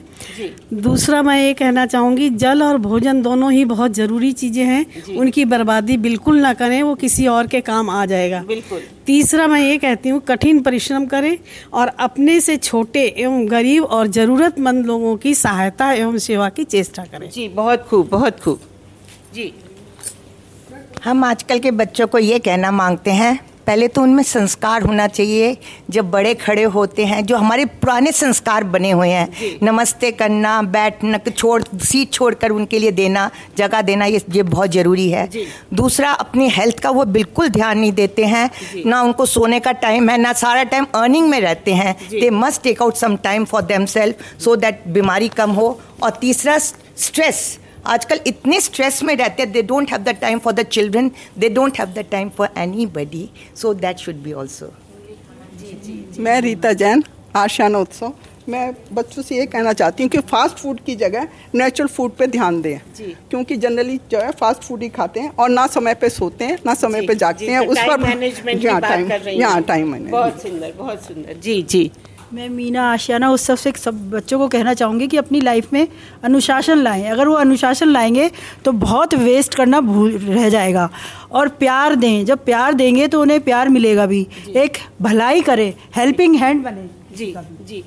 दूसरा 0.73 1.21
मैं 1.23 1.37
ये 1.39 1.53
कहना 1.53 1.85
चाहूँगी 1.85 2.29
जल 2.31 2.63
और 2.63 2.77
भोजन 2.77 3.21
दोनों 3.21 3.51
ही 3.51 3.63
बहुत 3.65 3.91
ज़रूरी 3.91 4.31
चीज़ें 4.31 4.63
हैं। 4.63 5.15
उनकी 5.15 5.45
बर्बादी 5.45 5.97
बिल्कुल 5.97 6.39
ना 6.41 6.53
करें 6.53 6.81
वो 6.83 6.93
किसी 6.95 7.27
और 7.27 7.47
के 7.47 7.61
काम 7.61 7.89
आ 7.89 8.05
जाएगा। 8.05 8.43
बिल्कुल। 8.47 8.81
तीसरा 9.05 9.47
मैं 9.47 9.61
ये 9.61 9.77
कहती 9.77 10.09
हूँ 10.09 10.21
कठिन 10.21 10.61
परिश्रम 10.61 11.05
करें 11.05 11.37
और 11.73 11.87
अपने 11.99 12.39
से 12.39 12.57
छोटे 12.57 13.05
एवं 13.07 13.49
गरीब 13.51 13.83
और 13.83 14.07
ज़रूरतमंद 14.09 14.85
लोगों 14.85 15.15
की 15.17 15.33
सहायता 15.35 15.91
एवं 15.93 16.17
सेवा 16.19 16.49
की 16.49 16.63
चेष्टा 16.65 17.05
करें। 17.05 17.29
जी 17.29 17.47
बहुत 17.49 17.87
खूब 17.89 18.09
बहुत 18.09 18.39
खूब। 18.39 18.59
जी। 19.35 19.53
हम 21.05 21.23
आजकल 21.23 21.59
के 21.59 21.71
बच्चों 21.71 22.05
को 22.07 22.17
ये 22.17 22.37
कहना 22.39 22.69
मांगते 22.71 23.11
हैं 23.11 23.37
पहले 23.65 23.87
तो 23.87 24.01
उनमें 24.01 24.21
संस्कार 24.23 24.81
होना 24.81 25.05
चाहिए 25.07 25.57
जब 25.89 26.09
बड़े 26.11 26.33
खड़े 26.35 26.63
होते 26.75 27.05
हैं 27.05 27.25
जो 27.25 27.35
हमारे 27.37 27.65
पुराने 27.65 28.11
संस्कार 28.11 28.63
बने 28.65 28.91
हुए 28.91 29.09
हैं। 29.09 29.59
नमस्ते 29.63 30.11
करना 30.11 30.61
बैठना 30.63 31.17
छोड़ 31.29 31.61
सीट 31.63 32.11
छोड़कर 32.11 32.51
उनके 32.51 32.79
लिए 32.79 32.91
देना 32.91 33.29
जगह 33.57 33.81
देना 33.81 34.05
ये 34.05 34.21
ये 34.31 34.43
बहुत 34.43 34.71
ज़रूरी 34.71 35.09
है। 35.09 35.29
दूसरा 35.73 36.11
अपनी 36.13 36.49
हेल्थ 36.49 36.79
का 36.79 36.89
वो 36.89 37.05
बिल्कुल 37.07 37.49
ध्यान 37.49 37.79
नहीं 37.79 37.91
देते 37.93 38.25
हैं 38.25 38.49
ना 38.85 39.01
उनको 39.01 39.25
सोने 39.25 39.59
का 39.59 39.71
टाइम 39.83 40.09
है 40.09 40.17
ना 40.17 40.31
सारा 40.35 40.63
टाइम 40.65 40.85
अर्निंग 40.95 41.29
में 41.29 41.39
रहते 41.41 41.73
हैं। 41.73 41.95
They 42.09 42.29
must 42.31 42.63
take 42.63 42.81
out 42.81 42.95
some 42.95 43.15
time 43.23 43.45
for 43.45 43.61
themselves 43.93 44.41
so 44.43 44.55
that 44.55 44.81
बीमारी 44.89 45.27
कम 45.27 45.51
हो। 45.51 45.79
और 46.03 46.17
तीसरा 46.21 46.57
स्ट्रेस 46.57 47.59
आजकल 47.87 48.19
इतने 48.27 48.59
स्ट्रेस 48.61 49.01
में 49.03 49.15
रहते 49.15 49.43
हैं 49.43 49.51
they 49.51 49.61
don't 49.63 49.91
have 49.91 50.03
the 50.03 50.15
time 50.21 50.39
for 50.39 50.53
the 50.53 50.63
children 50.67 51.11
they 51.39 51.49
don't 51.49 51.79
have 51.79 51.93
the 51.93 52.05
time 52.11 52.29
for 52.37 52.49
anybody 52.95 53.29
so 53.55 53.73
that 53.75 53.97
should 53.97 54.23
be 54.23 54.33
also 54.33 54.71
मैं 56.19 56.39
रीता 56.41 56.73
जैन 56.73 57.03
आशियाना 57.35 57.79
उत्सव 57.79 58.13
मैं 58.49 58.73
बच्चों 58.93 59.21
से 59.21 59.37
ये 59.37 59.45
कहना 59.45 59.71
चाहती 59.73 60.03
हूँ 60.03 60.09
कि 60.09 60.19
फास्ट 60.31 60.57
फ़ूड 60.57 60.79
की 60.85 60.95
जगह 60.95 61.27
नेचुरल 61.55 61.87
फ़ूड 61.89 62.11
पे 62.15 62.27
ध्यान 62.27 62.61
दें। 62.61 62.77
क्योंकि 63.29 63.55
जनरली 63.57 63.99
जो 64.11 64.19
है 64.19 64.31
फास्ट 64.31 64.61
फ़ूड 64.61 64.81
ही 64.83 64.89
खाते 64.89 65.19
हैं 65.19 65.31
और 65.35 65.49
ना 65.49 65.65
समय 65.67 65.93
पे 66.01 66.09
सोते 66.09 66.45
हैं 66.45 66.57
ना 66.65 66.73
समय 66.73 67.07
पे 67.07 67.15
जागते 67.15 67.47
हैं 67.47 67.65
तो 67.65 67.71
उस 67.71 67.77
पर 67.79 67.97
मैनेजमेंट 67.99 68.65
यहाँ 68.65 68.81
टाइम 68.81 69.11
यहाँ 69.29 69.61
टाइम 69.63 69.97
बहुत 70.09 70.41
सुंदर 70.41 70.73
बहुत 70.77 71.03
सुंदर। 71.05 71.39
जी 71.43 71.61
जी। 71.63 71.89
मैं 72.33 72.47
मीना 72.49 72.83
आशियाना 72.93 73.29
उस 73.31 73.41
सबसे 73.41 73.71
सब 73.71 74.09
बच्चों 74.11 74.39
को 74.39 74.47
कहना 74.47 74.73
चाहूँगी 74.73 75.07
कि 75.07 75.17
अपनी 75.17 75.41
लाइफ 75.41 75.73
में 75.73 75.87
अनुशासन 76.23 76.77
लाएँ। 76.77 77.03
अगर 77.03 77.27
वो 77.27 77.35
अनुशासन 77.35 77.87
लाएँगे 77.87 78.29
तो 78.65 78.71
बहुत 78.71 79.13
वेस्ट 79.13 79.55
करना 79.55 79.79
भूल 79.81 80.11
रह 80.11 80.49
जाएगा। 80.49 80.89
और 81.31 81.49
प्यार 81.49 81.95
दें। 81.95 82.25
जब 82.25 82.43
प्यार 82.45 82.73
देंगे 82.73 83.07
तो 83.07 83.21
उन्हें 83.21 83.39
प्यार 83.41 83.69
मिलेगा 83.69 84.05
भी। 84.05 84.27
एक 84.55 84.77
भलाई 85.01 85.41
करें। 85.41 85.73
हेल्पिंग 85.95 86.35
हैंड 86.35 86.63
बने। 86.63 86.89
जी 87.17 87.33
जी। 87.61 87.83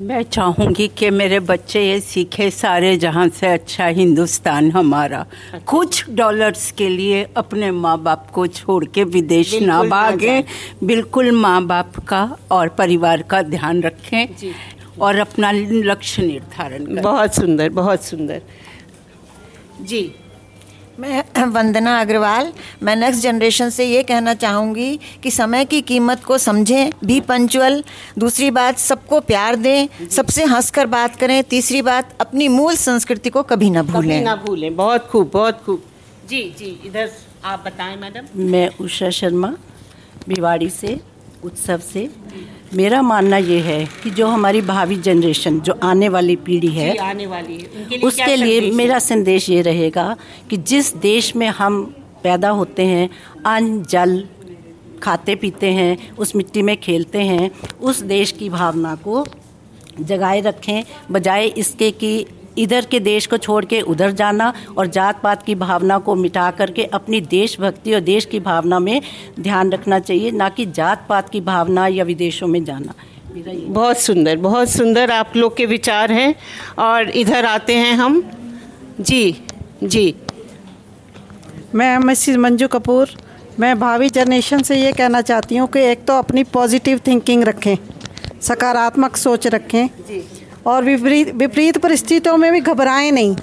मैं 0.00 0.22
चाहूँगी 0.22 0.86
कि 0.98 1.08
मेरे 1.10 1.38
बच्चे 1.40 1.80
ये 1.88 2.00
सीखे 2.00 2.50
सारे 2.50 2.96
जहाँ 2.96 3.28
से 3.28 3.46
अच्छा 3.46 3.86
हिंदुस्तान 3.98 4.70
हमारा। 4.70 5.18
अच्छा। 5.20 5.58
कुछ 5.68 6.04
डॉलर्स 6.16 6.70
के 6.78 6.88
लिए 6.88 7.22
अपने 7.36 7.70
माँ 7.70 7.96
बाप 8.02 8.30
को 8.30 8.46
छोड़ 8.46 8.84
के 8.94 9.04
विदेश 9.04 9.54
ना 9.62 9.82
भागें। 9.82 10.42
बिल्कुल 10.86 11.30
माँ 11.32 11.62
बाप 11.66 11.96
का 12.08 12.22
और 12.50 12.68
परिवार 12.78 13.22
का 13.22 13.42
ध्यान 13.42 13.82
रखें 13.82 14.26
और 15.00 15.18
अपना 15.18 15.50
लक्ष्य 15.52 16.22
निर्धारण 16.22 16.84
करें। 16.86 17.02
बहुत 17.02 17.34
सुंदर 17.34 17.68
बहुत 17.70 18.04
सुंदर। 18.04 18.42
जी। 19.80 20.02
मैं 21.00 21.44
वंदना 21.52 22.00
अग्रवाल 22.00 22.52
मैं 22.82 22.94
नेक्स्ट 22.96 23.22
जनरेशन 23.22 23.70
से 23.70 23.84
ये 23.84 24.02
कहना 24.02 24.34
चाहूँगी 24.34 24.98
कि 25.22 25.30
समय 25.30 25.64
की 25.64 25.80
कीमत 25.80 26.24
को 26.24 26.38
समझें 26.38 26.90
भी 27.04 27.20
पंचुअल 27.20 27.82
दूसरी 28.18 28.50
बात 28.50 28.78
सबको 28.78 29.20
प्यार 29.20 29.56
दें 29.56 30.08
सबसे 30.10 30.44
हंसकर 30.44 30.86
बात 30.86 31.16
करें 31.16 31.42
तीसरी 31.44 31.82
बात 31.82 32.16
अपनी 32.20 32.48
मूल 32.48 32.76
संस्कृति 32.76 33.30
को 33.30 33.42
कभी 33.42 33.70
ना 33.70 33.82
कभी 33.82 33.92
भूलें। 33.92 34.20
ना 34.22 34.36
भूलें। 34.36 34.74
बहुत 34.76 35.08
खूब 35.10 35.30
बहुत 35.34 35.62
खूब। 35.66 35.82
जी 36.28 36.42
जी 36.58 36.80
इधर 36.86 37.10
आप 37.44 37.64
बताएँ 37.66 37.96
मैडम। 37.96 38.26
मैं 38.42 38.68
उषा 38.80 39.10
शर्मा 39.10 39.54
भिवाड़ी 40.28 40.70
से 40.70 41.00
उत्सव 41.44 41.80
से। 41.92 42.10
मेरा 42.74 43.00
मानना 43.02 43.36
ये 43.36 43.58
है 43.60 43.84
कि 44.02 44.10
जो 44.10 44.26
हमारी 44.26 44.60
भावी 44.60 44.96
जनरेशन 44.96 45.60
जो 45.60 45.78
आने 45.82 46.08
वाली 46.08 46.36
पीढ़ी 46.36 46.68
है 46.68 46.90
जी, 46.92 46.98
आने 46.98 47.26
वाली 47.26 47.56
है। 47.56 47.66
उनके 47.66 47.96
लिए 47.96 47.98
क्या 47.98 48.08
उसके 48.08 48.36
लिए 48.36 48.70
मेरा 48.70 48.98
संदेश 48.98 49.48
ये 49.50 49.60
रहेगा 49.62 50.16
कि 50.50 50.56
जिस 50.56 50.94
देश 50.96 51.34
में 51.36 51.46
हम 51.48 51.82
पैदा 52.24 52.48
होते 52.50 52.86
हैं 52.86 53.08
अन्न 53.46 53.82
जल 53.82 54.24
खाते 55.02 55.34
पीते 55.34 55.70
हैं 55.70 56.16
उस 56.16 56.36
मिट्टी 56.36 56.62
में 56.62 56.76
खेलते 56.76 57.22
हैं 57.22 57.50
उस 57.80 58.00
देश 58.04 58.32
की 58.32 58.48
भावना 58.50 58.94
को 58.94 59.26
जगाए 60.00 60.40
रखें 60.40 60.82
बजाय 61.10 61.46
इसके 61.46 61.90
कि 61.90 62.26
इधर 62.58 62.84
के 62.84 63.00
देश 63.00 63.26
को 63.26 63.36
छोड़ 63.36 63.64
के 63.64 63.80
उधर 63.80 64.12
जाना 64.12 64.52
और 64.78 64.86
जात 64.86 65.20
पात 65.22 65.42
की 65.42 65.54
भावना 65.54 65.98
को 65.98 66.14
मिटा 66.14 66.50
करके 66.50 66.84
अपनी 66.94 67.20
देशभक्ति 67.20 67.94
और 67.94 68.00
देश 68.00 68.24
की 68.24 68.40
भावना 68.40 68.78
में 68.78 69.00
ध्यान 69.40 69.72
रखना 69.72 69.98
चाहिए 69.98 70.30
ना 70.30 70.48
कि 70.48 70.66
जात 70.66 71.06
पात 71.08 71.28
की 71.28 71.40
भावना 71.40 71.86
या 71.86 72.04
विदेशों 72.04 72.46
में 72.46 72.64
जाना। 72.64 72.94
बहुत 73.36 73.98
सुंदर 73.98 74.36
बहुत 74.36 74.68
सुंदर 74.68 75.10
आप 75.10 75.36
लोग 75.36 75.56
के 75.56 75.66
विचार 75.66 76.12
हैं 76.12 76.34
और 76.78 77.10
इधर 77.10 77.44
आते 77.44 77.74
हैं 77.74 77.92
हम। 77.94 78.22
जी 79.00 79.36
जी। 79.82 80.14
मैं 81.74 81.98
मिसिज 81.98 82.36
मंजू 82.36 82.68
कपूर। 82.68 83.10
मैं 83.60 83.78
भावी 83.78 84.08
जनरेशन 84.08 84.62
से 84.62 84.76
ये 84.76 84.92
कहना 84.92 85.20
चाहती 85.22 85.56
हूँ 85.56 85.68
कि 85.68 85.80
एक 85.80 86.04
तो 86.06 86.12
अपनी 86.12 86.44
पॉजिटिव 86.44 87.00
थिंकिंग 87.06 87.44
रखें 87.44 87.76
सकारात्मक 88.42 89.16
सोच 89.16 89.46
रखें। 89.46 89.88
और 90.66 90.84
विपरीत 90.84 91.34
विपरीत 91.34 91.76
परिस्थितियों 91.78 92.36
में 92.36 92.50
भी 92.52 92.60
घबराएँ 92.60 93.10
नहीं। 93.10 93.36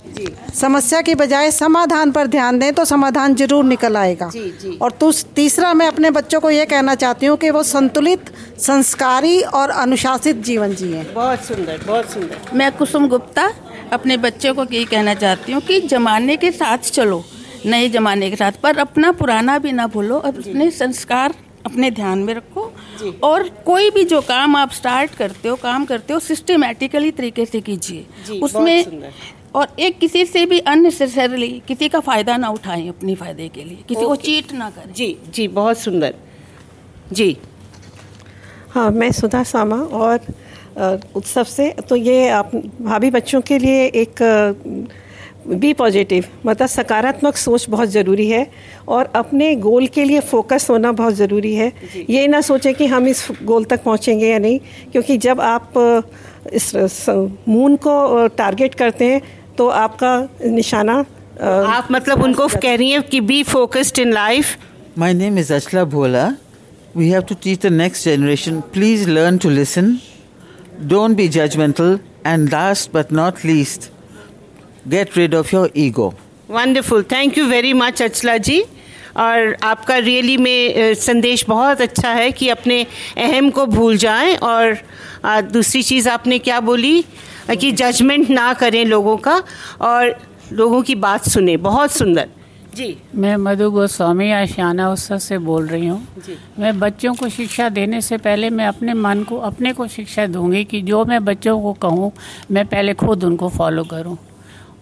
समस्या 0.54 1.02
की 1.02 1.16
बजाय 1.16 1.52
समाधान 1.52 2.12
पर 2.12 2.28
ध्यान 2.28 2.60
दें 2.60 2.74
तो 2.74 2.86
समाधान 2.86 3.36
ज़रूर 3.36 3.64
निकल 3.66 3.98
आएगा। 3.98 4.30
जी, 4.30 4.50
जी। 4.62 4.78
और 4.82 4.92
तुस 4.92 5.24
तीसरा 5.36 5.74
मैं 5.74 5.88
अपने 5.88 6.12
बच्चों 6.12 6.40
को 6.40 6.50
ये 6.50 6.66
कहना 6.66 6.96
चाहती 6.96 7.26
हूँ 7.26 7.38
कि 7.38 7.50
वो 7.50 7.64
संतुलित 7.64 8.32
संस्कारी 8.60 9.40
और 9.42 9.70
अनुशासित 9.70 10.44
जीवन 10.44 10.74
जिए। 10.76 11.04
बहुत 11.14 11.46
सुंदर 11.46 11.80
बहुत 11.88 12.12
सुंदर। 12.12 12.56
मैं 12.58 12.72
कुसुम 12.78 13.08
गुप्ता 13.08 13.50
अपने 13.94 14.18
बच्चों 14.18 14.54
को 14.54 14.64
यही 14.64 14.86
कहना 14.86 15.14
चाहती 15.16 15.52
हूँ 15.52 15.62
कि 15.62 15.80
जमाने 15.88 16.38
के 16.38 16.52
साथ 16.52 16.92
चलो 16.92 17.24
नए 17.66 17.90
जमाने 17.90 18.30
के 18.30 18.36
साथ 18.36 18.52
पर 18.64 18.78
अपना 18.78 19.12
पुराना 19.14 19.58
भी 19.58 19.72
ना 19.72 19.88
भूलो 19.88 20.18
अपने 20.22 20.70
संस्कार 20.74 21.34
अपने 21.66 21.90
ध्यान 21.92 22.20
में 22.20 22.34
रखो। 22.34 22.72
और 23.24 23.48
कोई 23.66 23.90
भी 23.90 24.04
जो 24.06 24.22
काम 24.22 24.56
आप 24.56 24.72
स्टार्ट 24.72 25.16
करते 25.16 25.50
हो 25.50 25.56
काम 25.56 25.86
करते 25.86 26.14
हो 26.14 26.20
सिस्टमेटिकली 26.20 27.12
तरीके 27.12 27.46
से 27.46 27.62
कीजिए। 27.62 28.40
उसमें 28.40 29.12
और 29.56 29.76
एक 29.80 29.98
किसी 30.00 30.26
से 30.26 30.46
भी 30.46 30.60
अननेसेसरली 30.60 31.52
किसी 31.68 31.90
का 31.90 32.00
फ़ायदा 32.00 32.38
ना 32.38 32.50
उठाएँ 32.50 32.88
अपनी 32.90 33.16
फ़ायदे 33.16 33.48
के 33.50 33.64
लिए। 33.64 33.78
किसी 33.88 34.06
को 34.06 34.16
चीट 34.18 34.54
ना 34.54 34.70
करें। 34.70 34.94
जी 34.94 35.16
जी 35.30 35.48
बहुत 35.50 35.78
सुंदर। 35.78 36.16
जी। 37.12 37.38
हाँ 38.70 38.90
मैं 38.92 39.12
सुधा 39.12 39.44
सामा 39.44 39.76
और 39.76 40.20
उत्सव 41.16 41.44
से 41.44 41.70
तो 41.90 41.96
ये 41.96 42.30
आप 42.30 42.56
भाभी 42.82 43.10
बच्चों 43.12 43.42
के 43.42 43.58
लिए 43.60 43.86
एक 43.86 44.22
बी 45.48 45.72
पॉजिटिव 45.80 46.26
मतलब 46.46 46.68
सकारात्मक 46.68 47.36
सोच 47.38 47.66
बहुत 47.70 47.90
ज़रूरी 47.90 48.28
है 48.30 48.46
और 48.88 49.12
अपने 49.16 49.54
गोल 49.66 49.88
के 49.96 50.04
लिए 50.06 50.20
फोकस 50.32 50.68
होना 50.70 50.92
बहुत 51.00 51.14
ज़रूरी 51.16 51.54
है 51.56 51.72
ये 52.10 52.28
ना 52.28 52.42
सोचें 52.50 52.74
कि 52.76 52.86
हम 52.94 53.08
इस 53.08 53.28
गोल 53.52 53.64
तक 53.74 53.84
पहुँचेंगे 53.84 54.28
या 54.30 54.38
नहीं 54.40 54.60
क्योंकि 54.92 55.18
जब 55.26 55.42
आप 55.42 55.74
इस 56.54 56.74
मून 57.48 57.76
को 57.88 58.28
टारगेट 58.38 58.76
करते 58.76 59.06
हैं 59.12 59.22
तो 59.58 59.68
आपका 59.84 60.18
निशाना 60.46 61.00
अ, 61.40 61.46
आप 61.46 61.88
मतलब 61.92 62.24
उनको 62.24 62.48
कह 62.62 62.76
रही 62.76 62.90
हैं 62.92 63.02
कि 63.10 63.22
be 63.32 63.42
focused 63.56 64.00
in 64.00 64.14
life 64.14 64.56
My 65.02 65.12
name 65.20 65.38
is 65.42 65.48
Achla 65.56 65.84
Bhola. 65.92 66.24
We 66.96 67.06
have 67.12 67.24
to 67.30 67.36
teach 67.44 67.62
the 67.62 67.70
next 67.76 68.04
generation. 68.08 68.58
Please 68.74 69.08
learn 69.08 69.40
to 69.46 69.50
listen. 69.54 69.88
Don't 70.92 71.16
be 71.22 71.26
judgmental. 71.36 71.96
And 72.32 72.52
last 72.52 72.92
but 72.98 73.12
not 73.20 73.42
least, 73.52 73.88
get 74.88 75.16
rid 75.18 75.34
of 75.34 75.54
your 75.54 75.68
ego. 75.78 76.14
Wonderful 76.52 77.04
thank 77.04 77.38
you 77.38 77.46
very 77.46 77.74
much 77.74 78.02
Achala 78.02 78.38
ji 78.38 78.60
और 79.18 79.56
आपका 79.64 79.98
really 79.98 80.38
में 80.38 80.94
संदेश 80.94 81.46
बहुत 81.48 81.82
अच्छा 81.82 82.10
है 82.10 82.32
कि 82.32 82.50
अपने 82.50 82.86
अहम 83.18 83.50
को 83.50 83.66
भूल 83.66 83.98
जाएँ 83.98 84.36
और 84.38 84.78
दूसरी 85.52 85.84
चीज़ 85.84 86.10
आपने 86.10 86.40
क्या 86.40 86.60
बोली? 86.60 87.04
कि 87.60 87.72
जजमेंट 87.72 88.30
ना 88.30 88.54
करें 88.54 88.86
लोगों 88.86 89.18
का 89.18 89.42
और 89.82 90.16
लोगों 90.54 90.82
की 90.82 90.96
बात 90.96 91.30
सुने। 91.30 91.58
बहुत 91.58 91.92
सुंदर। 91.92 92.30
जी। 92.76 92.96
मैं 93.16 93.36
मधु 93.38 93.70
गोस्वामी 93.72 94.32
आशियाना 94.32 94.90
उत्सव 94.92 95.18
से 95.18 95.38
बोल 95.38 95.68
रही 95.68 95.88
हूँ। 95.88 96.08
मैं 96.60 96.80
बच्चों 96.80 97.14
को 97.16 97.30
शिक्षा 97.30 97.70
देने 97.70 98.02
से 98.02 98.18
पहले 98.18 98.50
मैं 98.50 98.68
अपने 98.68 98.94
मन 98.94 99.24
को 99.24 99.38
अपने 99.50 99.74
को 99.74 99.88
शिक्षा 99.88 100.26
दूँगी 100.28 100.64
कि 100.66 100.82
जो 100.82 101.04
मैं 101.06 101.24
बच्चों 101.26 101.62
को 101.62 101.74
कहूँ 101.74 102.12
मैं 102.52 102.66
पहले 102.66 102.94
खुद 102.94 103.24
उनको 103.24 103.50
फॉलो 103.50 103.84
करूँ। 103.84 104.18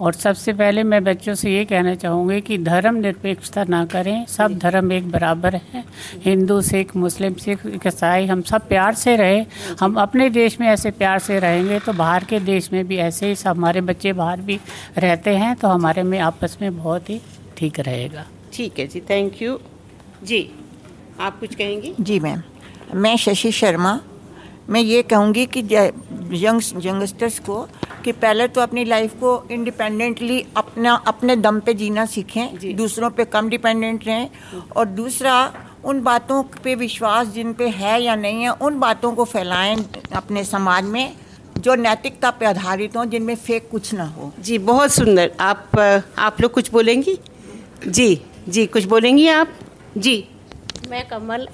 और 0.01 0.13
सबसे 0.13 0.53
पहले 0.53 0.83
मैं 0.83 1.03
बच्चों 1.03 1.33
से 1.35 1.51
ये 1.53 1.65
कहना 1.65 1.93
चाहूँगी 1.95 2.39
कि 2.41 2.57
धर्म 2.57 2.95
निरपेक्षता 2.95 3.63
ना 3.63 3.83
करें। 3.85 4.25
सब 4.25 4.57
धर्म 4.57 4.91
एक 4.91 5.11
बराबर 5.11 5.55
है। 5.55 5.83
हिंदू 6.25 6.61
सिख 6.61 6.95
मुस्लिम 6.95 7.33
सिख 7.33 7.65
ईसाई 7.87 8.25
हम 8.25 8.41
सब 8.41 8.67
प्यार 8.67 8.95
से 8.95 9.15
रहे। 9.15 9.45
हम 9.79 9.95
अपने 10.01 10.29
देश 10.29 10.59
में 10.59 10.67
ऐसे 10.67 10.91
प्यार 10.91 11.19
से 11.19 11.39
रहेंगे 11.39 11.79
तो 11.79 11.93
बाहर 11.93 12.23
के 12.23 12.39
देश 12.39 12.71
में 12.73 12.85
भी 12.87 12.97
ऐसे 12.97 13.27
ही 13.27 13.35
सब 13.35 13.49
हमारे 13.49 13.81
बच्चे 13.81 14.13
बाहर 14.13 14.41
भी 14.41 14.59
रहते 14.97 15.35
हैं 15.35 15.55
तो 15.55 15.67
हमारे 15.67 16.03
में 16.03 16.19
आपस 16.19 16.57
में 16.61 16.77
बहुत 16.77 17.09
ही 17.09 17.21
ठीक 17.57 17.79
रहेगा। 17.79 18.25
ठीक 18.53 18.79
है 18.79 18.87
जी 18.87 19.01
थैंक 19.09 19.41
यू 19.41 19.59
जी 20.23 20.49
आप 21.19 21.39
कुछ 21.39 21.55
कहेंगी? 21.55 21.93
जी 21.99 22.19
मैम 22.19 22.41
मैं 22.95 23.15
शशि 23.17 23.51
शर्मा 23.51 23.99
मैं 24.69 24.81
ये 24.81 25.01
कहूँगी 25.03 25.45
कि 25.45 25.59
यंग 26.45 26.85
यंगस्टर्स 26.85 27.39
को 27.39 27.61
कि 28.03 28.11
पहले 28.11 28.47
तो 28.47 28.61
अपनी 28.61 28.85
लाइफ 28.85 29.13
को 29.13 29.47
इंडिपेंडेंटली 29.51 30.45
अपना 30.57 30.93
अपने 31.07 31.35
दम 31.35 31.59
पे 31.59 31.73
जीना 31.73 32.05
सीखें 32.05 32.75
दूसरों 32.75 33.09
पे 33.09 33.25
कम 33.25 33.49
डिपेंडेंट 33.49 34.05
रहें 34.07 34.29
और 34.75 34.85
दूसरा 34.85 35.35
उन 35.85 36.01
बातों 36.03 36.43
पे 36.63 36.75
विश्वास 36.75 37.27
जिन 37.27 37.53
पे 37.53 37.67
है 37.69 38.01
या 38.03 38.15
नहीं 38.15 38.41
है 38.43 38.49
उन 38.49 38.79
बातों 38.79 39.11
को 39.15 39.25
फैलाएँ 39.25 39.75
अपने 40.15 40.43
समाज 40.43 40.83
में 40.83 41.13
जो 41.57 41.75
नैतिकता 41.75 42.31
पे 42.31 42.45
आधारित 42.45 42.97
हों 42.97 43.05
जिनमें 43.05 43.35
फेक 43.35 43.69
कुछ 43.71 43.93
ना 43.93 44.05
हो। 44.05 44.31
जी 44.39 44.57
बहुत 44.57 44.91
सुंदर। 44.91 45.31
आप 45.39 45.79
आप 46.17 46.41
लोग 46.41 46.51
कुछ 46.51 46.71
बोलेंगी? 46.71 47.17
जी 47.87 48.21
जी 48.49 48.65
कुछ 48.65 48.85
बोलेंगी 48.85 49.27
आप? 49.27 49.47
जी। 49.97 50.27
मैं 50.91 51.03
कमल 51.07 51.45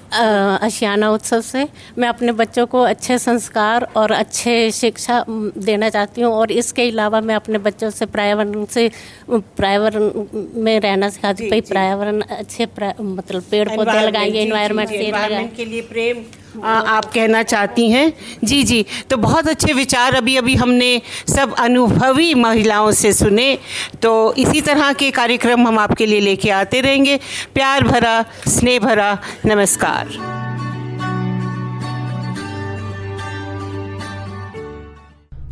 अशियाना 0.66 1.10
उत्सव 1.12 1.42
से 1.42 1.68
मैं 1.98 2.08
अपने 2.10 2.32
बच्चों 2.32 2.66
को 2.68 2.82
अच्छे 2.84 3.18
संस्कार 3.20 3.84
और 3.98 4.12
अच्छे 4.12 4.56
शिक्षा 4.72 5.24
देना 5.30 5.90
चाहती 5.90 6.22
हूँ 6.22 6.32
और 6.34 6.52
इसके 6.52 6.90
अलावा 6.90 7.22
मैं 7.22 7.36
अपने 7.36 7.58
बच्चों 7.68 7.90
से 7.90 8.06
पर्यावरण 8.08 8.66
से 8.66 8.90
पर्यावरण 9.32 10.26
में 10.64 10.80
रहना 10.80 11.10
सिखाती 11.10 11.50
हूँ 11.50 11.62
पर्यावरण 11.62 12.22
अच्छे 12.22 12.68
मतलब 12.82 13.44
पेड़ 13.52 13.68
पौधे 13.70 14.00
लगाएँगे 14.02 14.42
इन्वायरमेंट 14.42 15.56
के 15.56 15.66
लिए 15.66 15.82
प्रेम 15.92 16.24
आ, 16.64 16.70
आप 16.70 17.06
कहना 17.06 17.44
चाहती 17.44 17.92
हैं? 17.92 18.14
जी 18.44 18.64
जी। 18.64 18.86
तो 19.10 19.18
बहुत 19.18 19.48
अच्छे 19.48 19.74
विचार 19.74 20.16
अभी 20.16 20.36
अभी 20.36 20.56
हमने 20.56 21.02
सब 21.36 21.56
अनुभवी 21.56 22.34
महिलाओं 22.34 22.92
से 22.92 23.14
सुने। 23.14 23.58
तो 24.02 24.34
इसी 24.34 24.62
तरह 24.62 24.94
के 24.94 25.12
कार्यक्रम 25.12 25.68
हम 25.68 25.80
आपके 25.80 26.06
लिए 26.06 26.20
लेके 26.20 26.50
आते 26.50 26.82
रहेंगे। 26.82 27.20
प्यार 27.54 27.84
भरा 27.84 28.26
स्नेह 28.48 28.80
भरा 28.80 29.18
नमस्कार। 29.46 30.37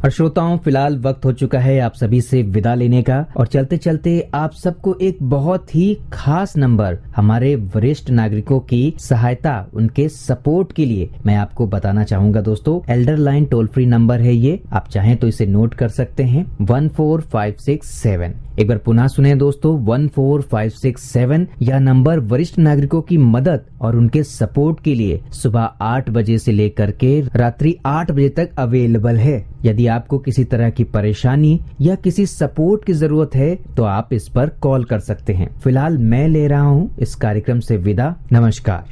और 0.05 0.11
श्रोताओं, 0.11 0.57
फ़िलहाल 0.57 0.97
वक्त 0.97 1.25
हो 1.25 1.31
चुका 1.31 1.59
है 1.59 1.79
आप 1.79 1.93
सभी 1.93 2.19
से 2.21 2.41
विदा 2.43 2.73
लेने 2.75 3.01
का। 3.01 3.15
और 3.37 3.47
चलते 3.47 3.77
चलते 3.77 4.29
आप 4.33 4.51
सबको 4.53 4.93
एक 5.01 5.17
बहुत 5.21 5.75
ही 5.75 5.97
खास 6.13 6.55
नंबर 6.57 6.97
हमारे 7.15 7.55
वरिष्ठ 7.55 8.09
नागरिकों 8.09 8.59
की 8.59 8.93
सहायता, 8.99 9.67
उनके 9.73 10.07
सपोर्ट 10.09 10.73
के 10.73 10.85
लिए 10.85 11.09
मैं 11.25 11.35
आपको 11.35 11.67
बताना 11.67 12.03
चाहूँगा 12.03 12.41
दोस्तों। 12.41 12.79
Elder 12.93 13.17
line 13.17 13.45
toll 13.45 13.67
free 13.67 13.85
number 13.85 14.21
है 14.21 14.35
ये, 14.35 14.59
आप 14.73 14.87
चाहें 14.87 15.15
तो 15.17 15.27
इसे 15.27 15.45
नोट 15.45 15.73
कर 15.73 15.89
सकते 15.89 16.23
हैं। 16.23 16.45
One 16.61 16.87
four 16.87 17.21
five 17.21 17.55
six 17.59 17.87
seven. 17.93 18.35
एक 18.59 18.67
बार 18.67 18.77
पुनः 18.77 19.07
सुने 19.07 19.33
दोस्तों, 19.35 19.77
one 19.85 20.07
four 20.07 20.41
five 20.41 20.69
six 20.71 21.03
seven, 21.03 21.47
यह 21.61 21.79
नंबर 21.79 22.19
वरिष्ठ 22.19 22.59
नागरिकों 22.59 23.01
की 23.01 23.17
मदद 23.17 23.65
और 23.81 23.95
उनके 23.95 24.23
सपोर्ट 24.23 24.79
के 24.83 24.93
लिए 24.95 25.19
सुबह 25.33 25.61
आठ 25.81 26.09
बजे 26.09 26.37
से 26.37 26.51
लेकर 26.51 26.91
के 26.91 27.19
रात्रि 27.35 27.75
आठ 27.85 28.11
बजे 28.11 28.29
तक 28.29 28.51
अवेलेबल 28.57 29.17
है। 29.17 29.43
यदि 29.65 29.87
आपको 29.95 30.17
किसी 30.19 30.43
तरह 30.45 30.69
की 30.69 30.84
परेशानी 30.93 31.60
या 31.81 31.95
किसी 32.03 32.25
सपोर्ट 32.27 32.86
की 32.86 32.93
ज़रूरत 32.95 33.36
है 33.36 33.55
तो 33.77 33.84
आप 33.86 34.13
इस 34.13 34.27
पर 34.36 34.49
कॉल 34.62 34.84
कर 34.84 34.99
सकते 35.01 35.34
हैं। 35.34 35.49
फ़िलहाल 35.63 35.97
मैं 36.12 36.27
ले 36.27 36.47
रहा 36.47 36.62
हूँ 36.62 36.95
इस 37.01 37.15
कार्यक्रम 37.15 37.60
से 37.60 37.77
विदा। 37.79 38.15
नमस्कार। 38.34 38.84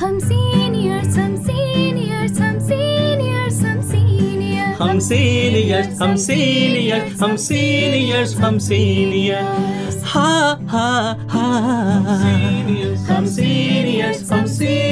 हम 0.00 0.18
सीनियर्स 0.20 1.16
हम 1.18 1.36
सीनियर्स 1.44 2.40
हम 2.40 2.58
सीनियर्स 2.60 3.60
हम 3.62 3.80
सीनियर्स 3.82 4.80
हम 4.82 4.98
सीनियर्स 5.00 6.00
हम 6.02 6.14
सीनियर्स 6.18 7.22
हम 7.22 7.36
सीनियर्स 7.38 8.36
हम 8.36 8.58
सीनियर्स 8.58 10.02
हा 10.06 10.32
हा 10.68 10.88
हा 11.30 11.46
हम 13.08 13.26
सीनियर्स 13.26 14.30
हम 14.32 14.46
सीनियर्स 14.46 14.91